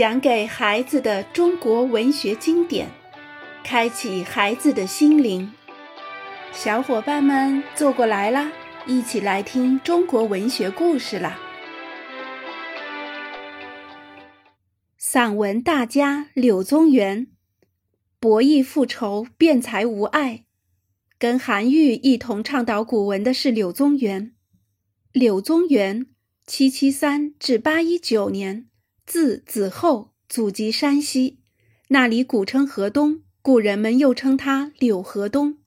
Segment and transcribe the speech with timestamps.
[0.00, 2.88] 讲给孩子的中国文学经典，
[3.62, 5.52] 开启孩子的心灵。
[6.54, 8.50] 小伙伴们坐过来啦，
[8.86, 11.38] 一起来听中国文学故事啦！
[14.96, 17.26] 散文大家柳宗元，
[18.18, 20.46] 博弈复仇，辩才无碍。
[21.18, 24.32] 跟韩愈一同倡导古文的是柳宗元。
[25.12, 26.06] 柳宗元，
[26.46, 28.69] 七七三至八一九年。
[29.10, 31.40] 字子厚，祖籍山西，
[31.88, 35.58] 那里古称河东，故人们又称他柳河东。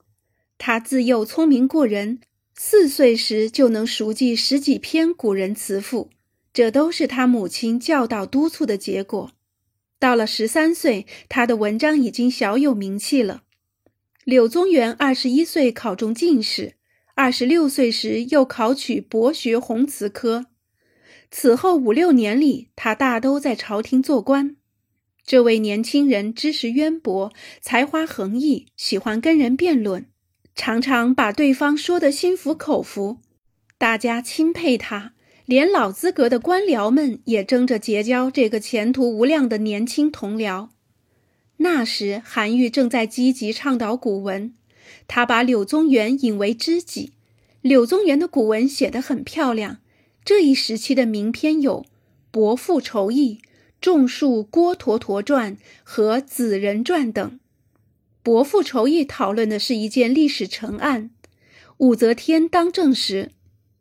[0.58, 2.22] 他自幼聪明过人，
[2.56, 6.10] 四岁时就能熟记十几篇古人词赋，
[6.54, 9.34] 这都是他母亲教导督促的结果。
[10.00, 13.44] 到了十三岁，他的文章已经小有名气了。
[14.24, 16.76] 柳宗元二十一岁考中进士，
[17.14, 20.46] 二十六岁时又考取博学宏词科。
[21.36, 24.56] 此后五六年里，他大都在朝廷做官。
[25.26, 30.06] 这位年轻人知识渊博，才华横溢，喜欢跟人辩论，
[30.54, 33.18] 常常把对方说得心服口服，
[33.80, 35.14] 大家钦佩他，
[35.48, 40.70] 连老资格的官僚们也争着结交这个前途无量的年轻同僚。
[41.58, 44.54] 那时，韩愈正在积极倡导古文，
[45.08, 47.14] 他把柳宗元引为知己。
[47.62, 49.80] 柳宗元的古文写得很漂亮。
[50.26, 51.82] 这一时期的名篇有
[52.32, 53.40] 《伯父仇义》
[53.82, 57.32] 《种树郭橐驼传》和《子人传》等。
[58.24, 61.10] 《伯父仇义》讨论的是一件历史陈案：
[61.78, 63.32] 武则天当政时，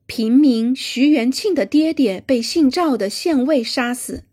[0.07, 4.25] 平民徐元庆的爹爹被姓赵的县尉杀死，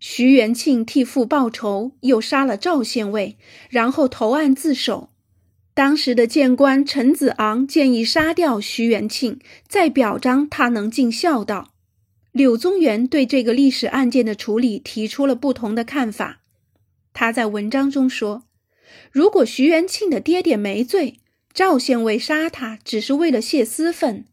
[0.00, 3.36] 徐元庆替父报仇，又杀了赵县尉，
[3.68, 5.10] 然后投案自首。
[5.80, 11.70] 当时的谏官陈子昂建议杀掉徐元庆，再表彰他能尽孝道。
[12.32, 16.42] 柳宗元对这个历史案件的处理提出了不同的看法。
[17.14, 18.42] 他在文章中说
[19.10, 21.14] ：“如果徐元庆的爹爹没罪，
[21.54, 24.26] 赵县尉杀他只是为了泄私愤，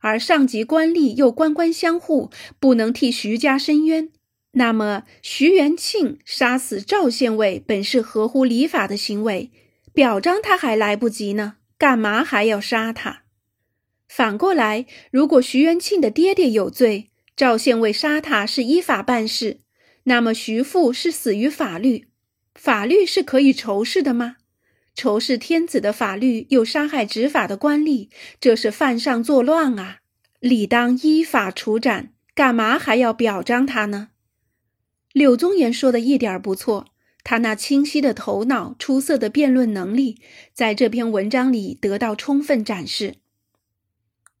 [0.00, 4.10] 而上级官吏又官官相护，不能替徐家伸冤，
[4.52, 9.50] 那么徐元庆杀死赵县尉本是合乎礼法的行为。”
[9.92, 13.22] 表彰他还来不及呢，干嘛还要杀他？
[14.08, 19.60] 反过来，如果徐元庆的爹爹有罪，赵县尉杀他是依法办事，
[20.04, 22.08] 那么徐父是死于法律，
[22.54, 24.36] 法律是可以仇视的吗？
[24.94, 29.98] 仇视天子的法律又杀害执法的官吏，这是犯上作乱啊！
[30.40, 34.08] 理当依法处斩，干嘛还要表彰他呢？
[35.12, 36.86] 柳宗元说的一点不错。
[37.30, 40.16] 他那清晰的头脑、出色的辩论能力，
[40.52, 43.10] 在这篇文章里得到充分展示。《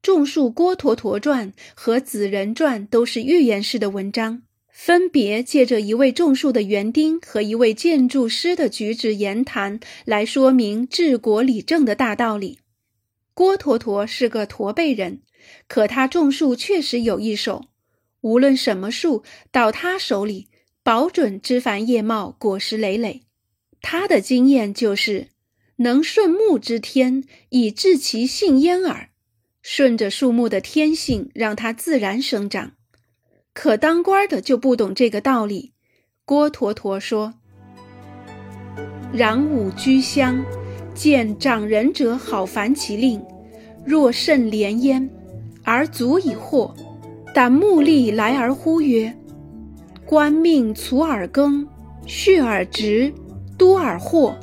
[0.02, 4.42] 种树郭橐驼传》和《子人传》都是寓言式的文章，
[4.72, 12.58] 分别借着一位种树的园丁和一位建筑师的举止言谈，来说明治国理政的大道理。
[13.34, 15.20] 郭橐驼是个驼背人，
[15.68, 17.66] 可他种树确实有一手，
[18.22, 19.22] 无论什么树，
[19.52, 20.48] 到他手里。
[20.90, 23.22] 保准枝繁叶茂，果实累累。
[23.80, 25.28] 他的经验就是，
[25.76, 29.10] 能顺木之天，以治其性焉耳。
[29.62, 32.72] 顺着树木的天性，让它自然生长。
[33.52, 35.74] 可当官的就不懂这个道理。
[36.24, 37.34] 郭橐驼说
[39.14, 40.44] ：“攘吾居乡，
[40.92, 43.24] 见长人者，好烦其令，
[43.86, 45.08] 若甚怜焉，
[45.62, 46.74] 而足以惑。
[47.32, 49.16] 但目力来而呼曰。”
[50.10, 51.68] 官命卒而耕，
[52.04, 53.14] 畜而植，
[53.56, 54.34] 多而获，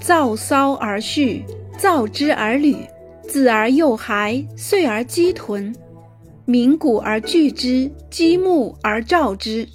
[0.00, 1.44] 造骚而畜，
[1.78, 2.74] 造之而履，
[3.22, 5.72] 子而幼孩，岁而积屯，
[6.44, 9.68] 鸣鼓而聚之，积木而照之。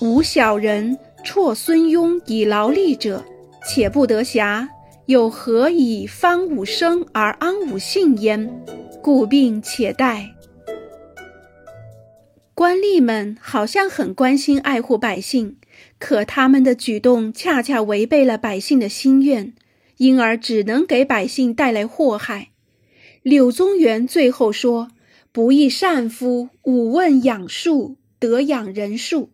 [0.00, 3.22] 吾小人辍孙庸以劳力者，
[3.68, 4.66] 且不得暇，
[5.06, 8.50] 又何以方吾生而安吾幸焉？
[9.00, 10.28] 故病且待。
[12.60, 15.56] 官吏们好像很关心爱护百姓，
[15.98, 19.54] 可他们的举动恰恰违背了百姓的心愿，
[19.96, 22.50] 因而只能给百姓带来祸害。
[23.22, 24.90] 柳宗元最后说
[25.32, 29.30] ：“不亦善夫，吾问养树，得养人树。”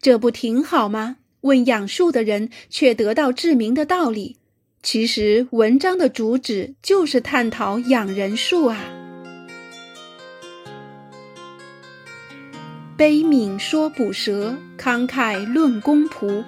[0.00, 1.18] 这不挺好吗？
[1.42, 4.38] 问养树的人却得到治民的道理。
[4.82, 9.01] 其实文章的主旨就是探讨养人术啊。
[13.02, 16.44] 悲悯说捕蛇，慷慨论公仆。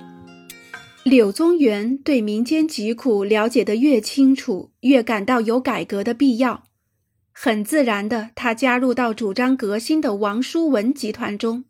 [1.03, 6.63] 柳宗元对民间疾苦了解得越清楚，越感到有改革的必要。
[7.33, 11.65] 很自然的，他加入到主张革新的王叔文集团中。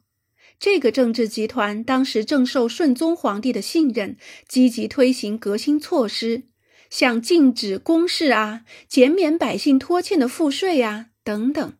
[0.60, 6.42] 这个政治集团当时正受顺宗皇帝的信任，积极推行革新措施，
[6.90, 11.72] 像禁止公事啊、减免百姓拖欠的赋税啊等等。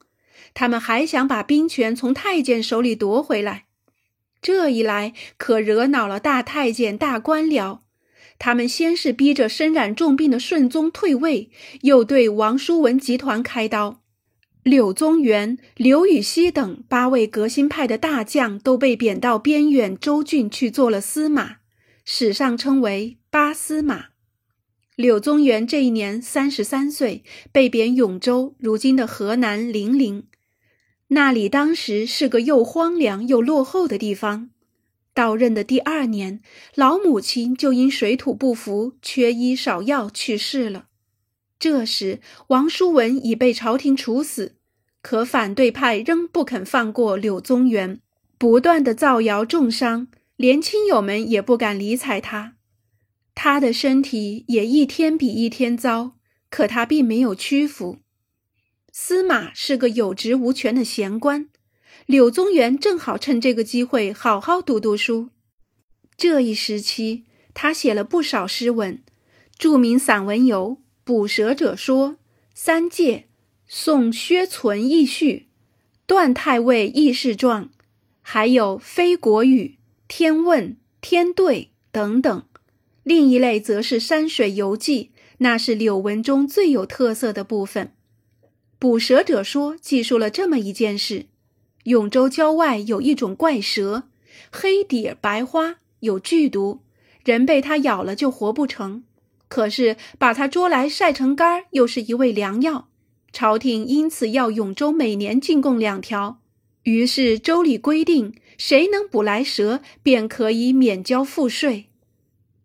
[0.53, 3.65] 他们还想把兵权从太监手里夺回来。
[4.43, 7.81] 这一来，可惹恼了大太监、大官僚。
[8.39, 11.51] 他们先是逼着身染重病的顺宗退位，
[11.83, 14.03] 又对王叔文集团开刀。
[14.63, 21.57] 柳宗元、刘禹锡等八位革新派的大将都被贬到边远州郡去做了司马，
[22.05, 24.07] 史上称为“八司马”。
[24.97, 30.27] 柳宗元这一年三十三岁，被贬永州（如今的河南零陵）。
[31.09, 34.51] 那里当时是个又荒凉又落后的地方。
[35.13, 36.41] 到任的第二年，
[36.75, 40.87] 老母亲就因水土不服、缺医少药去世了。
[41.59, 44.57] 这时，王叔文已被朝廷处死，
[45.03, 48.01] 可反对派仍不肯放过柳宗元，
[48.37, 52.57] 不断的造谣重伤，连亲友们也不敢理睬他。
[53.37, 56.17] 他的身体也一天比一天糟，
[56.51, 57.99] 可他并没有屈服。
[58.97, 61.49] 司马是个有职无权的闲官，
[62.07, 65.31] 柳宗元正好趁这个机会好好读读书。
[66.17, 69.03] 这一时期，他写了不少诗文，
[69.59, 70.71] 著名散文有
[71.03, 72.11] 《捕蛇者说》
[72.55, 73.17] 《三戒》
[73.67, 75.33] 《宋薛存义序》
[76.07, 77.65] 《段太尉议事状》，
[78.23, 79.63] 还有《非国语》
[80.07, 80.69] 《天问》
[81.01, 82.45] 《天对》等等。
[83.03, 87.91] 另一类则是山水游记，那是柳文中最有特色的部分。
[88.79, 91.27] 捕蛇者说，记述了这么一件事：
[91.85, 94.05] 永州郊外有一种怪蛇，
[94.51, 96.81] 黑底白花，有剧毒，
[97.25, 99.05] 人被它咬了就活不成。
[99.49, 102.89] 可是把它捉来晒成干，又是一味良药。
[103.33, 106.41] 朝廷因此要永州每年进贡两条。
[106.83, 111.87] 于是州里规定，谁能捕来蛇，便可以免交赋税。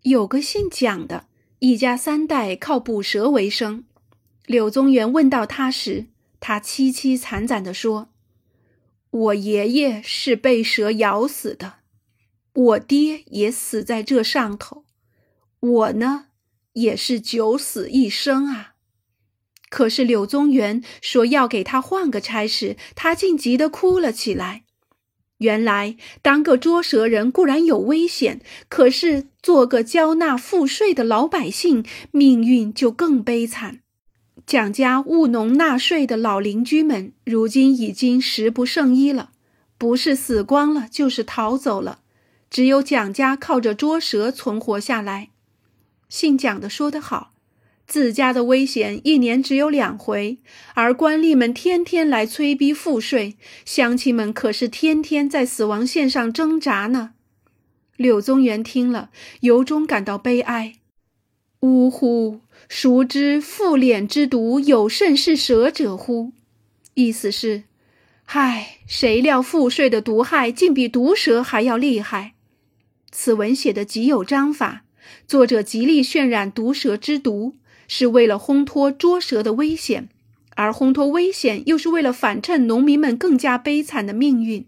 [0.01, 1.27] 有个姓蒋的，
[1.59, 3.85] 一家三代靠捕蛇为生。
[4.49, 6.07] 柳宗元问到他时，
[6.39, 8.09] 他凄凄惨惨地说
[9.11, 11.73] ：“我爷爷是被蛇咬死的，
[12.53, 14.85] 我爹也死在这上头，
[15.59, 16.29] 我呢
[16.73, 18.73] 也是九死一生啊。”
[19.69, 24.63] 可是柳宗元说要给他换个差事，他竟急得哭了起来。
[25.37, 33.81] 原来当个捉蛇人固然有危险，可是做个交纳赋税的老百姓，命运就更悲惨。
[34.49, 39.29] 蒋家务农纳税的老邻居们，如今已经食不胜衣了，
[39.77, 41.99] 不是死光了，就是逃走了。
[42.49, 45.29] 只有蒋家靠着捉蛇存活下来。
[46.09, 47.33] 姓蒋的说得好，
[47.85, 50.39] 自家的危险一年只有两回，
[50.73, 57.11] 而官吏们天天来催逼赋税，乡亲们可是天天在死亡线上挣扎呢。
[57.95, 59.11] 柳宗元听了，
[59.41, 60.73] 由衷感到悲哀。
[61.59, 62.39] 呜呼！
[62.69, 66.31] 孰知复敛之毒有甚是蛇者乎？
[66.93, 67.63] 意思是，
[68.25, 72.35] 唉，谁料赋税的毒害竟比毒蛇还要厉害。
[73.11, 74.83] 此文写的极有章法，
[75.27, 77.55] 作者极力渲染毒蛇之毒，
[77.87, 80.07] 是为了烘托捉蛇的危险，
[80.55, 84.67] 而烘托危险又是为了反衬农民们更加悲惨的命运。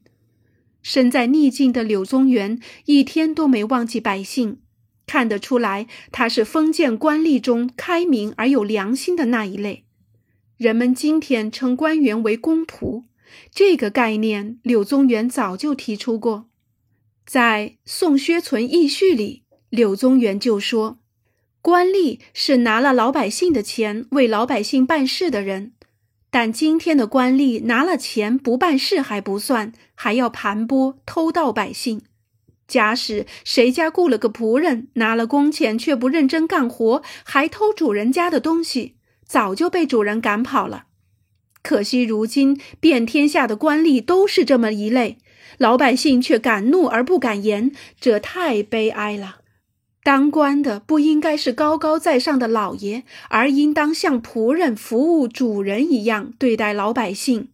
[0.82, 4.58] 身在逆境的柳宗元一天都没忘记百姓。
[5.06, 9.86] 看得出来，他是封建官吏中开明而有良心的那一类。
[10.58, 13.04] 人们今天称官员为公仆，
[13.52, 16.48] 这个概念柳宗元早就提出过。
[17.26, 21.00] 在《宋薛存义序》里，柳宗元就说
[21.62, 25.74] ：“官吏是拿了老百姓的钱为老百姓办事的人，
[26.30, 32.02] 但今天的官吏拿了钱不办事还不算，还要盘剥偷盗百姓。”
[32.72, 40.86] 假使谁家雇了个仆人，拿了工钱却不认真干活，还偷主人家的东西，早就被主人赶跑了。
[41.62, 45.18] 可惜如今遍天下的官吏都是这么一类，
[45.58, 49.40] 老百姓却敢怒而不敢言，这太悲哀了。
[50.02, 57.50] 当官的不应该是高高在上的老爷，而应当像仆人服务主人一样对待老百姓。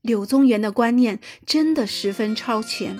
[0.00, 2.98] 柳宗元的观念真的十分超前。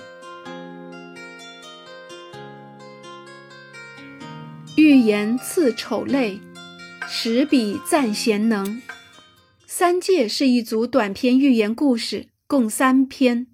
[4.85, 6.39] 寓言刺丑类，
[7.07, 8.83] 十笔赞贤能。
[9.65, 13.47] 三戒是一组短篇寓言故事，共三篇：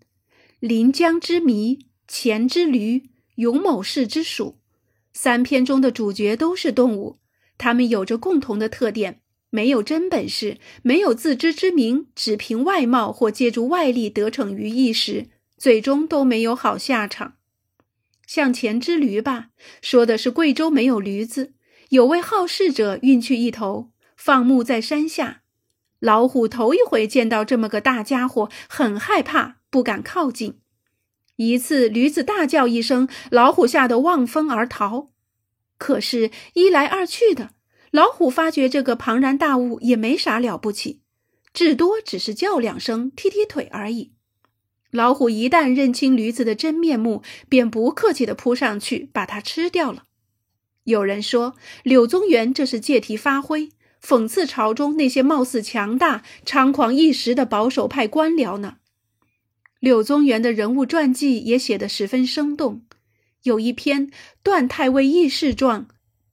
[0.59, 3.03] 临江之谜、钱之驴、
[3.35, 4.57] 勇某氏之鼠。
[5.13, 7.19] 三篇中的主角都是动物，
[7.57, 17.35] 它们有着共同的特点：没有真本事，没有自知之明，只凭外貌或借助外力得逞于一时，最终都没有好下场。
[18.31, 19.49] 向前之驴吧，
[19.81, 21.51] 说的是贵州没有驴子，
[21.89, 25.41] 有位好事者运去一头，放牧在山下。
[25.99, 30.61] 老虎头一回见到这么个大家伙，很害怕，不敢靠近。
[31.35, 35.09] 一次，驴子大叫一声，老虎吓得望风而逃。
[35.77, 37.49] 可是，一来二去的，
[37.91, 41.01] 老虎发觉这个庞然大物也没啥了不起，
[41.51, 44.13] 至多只是叫两声，踢踢腿而已。
[44.91, 50.03] 老虎一旦认清驴子的真面目，便不客气地扑上去，把它吃掉了。
[50.83, 53.69] 有人说，柳宗元这是借题发挥，
[54.03, 58.77] 讽刺朝中那些貌似强大、猖狂一时的保守派官僚呢。
[59.79, 62.81] 柳宗元的人物传记也写得十分生动，
[63.43, 64.07] 有一篇
[64.43, 65.81] 《段太尉轶事传》，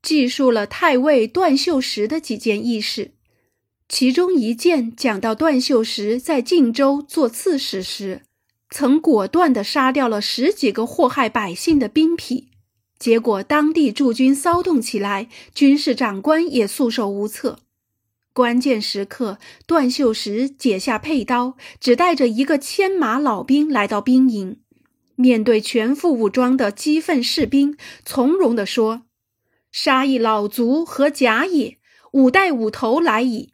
[0.03, 3.13] 记述了太尉段秀实的几件轶事，
[3.89, 8.23] 其中一件讲到段秀实在晋州做刺史时。
[8.71, 12.45] 曾果断地杀掉了十几个祸害百姓的兵痞，
[12.99, 17.61] 结果当地驻军骚动起来，军事长官也束手无策。
[18.35, 24.61] 关键时刻，段秀实解下佩刀，只带着一个牵马老兵来到兵营，
[25.17, 29.03] 面对全副武装的激愤士兵，从容地说
[29.73, 31.79] ：“杀一老卒何甲也？
[32.13, 33.51] 五代五头来矣。”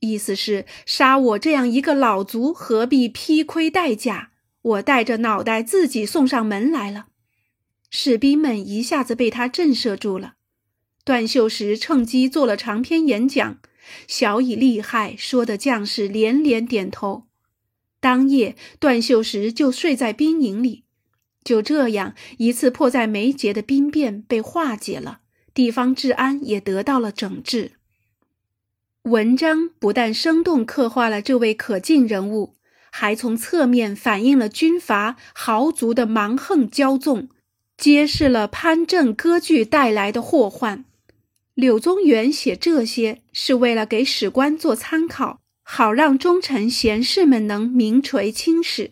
[0.00, 4.27] 意思是杀我这样一个老卒，何必披盔戴甲？
[4.62, 7.06] 我带着脑袋自己送上门来了，
[7.90, 10.34] 士兵们一下子被他震慑住了。
[11.04, 13.58] 段秀实趁机做了长篇演讲，
[14.06, 17.24] 小以厉害，说的将士连连点头。
[18.00, 20.84] 当夜，段秀实就睡在兵营里。
[21.42, 25.20] 就这样，一次迫在眉睫的兵变被化解了，
[25.54, 27.72] 地方治安也得到了整治。
[29.04, 32.57] 文章不但生动刻画了这位可敬人物。
[33.00, 37.28] 还从侧面反映了军阀豪族的蛮横骄纵，
[37.76, 40.84] 揭示了藩镇割据带来的祸患。
[41.54, 48.90] 柳宗元写这些是为了给史官做参考，好让忠臣贤士们能名垂青史。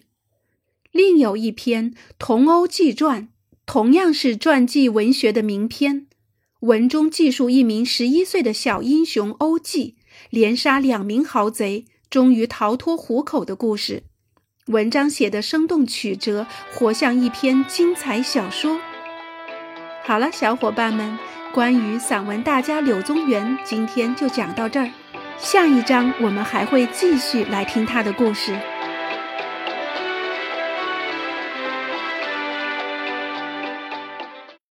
[0.93, 3.23] 另有一篇《童欧记传》，
[3.67, 6.07] 同样是传记文学的名篇，
[6.61, 9.97] 文中记述一名十一岁的小英雄欧记
[10.31, 11.87] 连杀两名豪贼。
[12.17, 14.03] 终于逃脱虎口的故事，
[14.69, 18.81] 文章写得生动曲折，活像一篇精彩小说。
[20.03, 21.19] 好了，小伙伴们，
[21.53, 24.91] 关于散文大家柳宗元，今天就讲到这儿。
[25.37, 28.59] 下一章我们还会继续来听他的故事。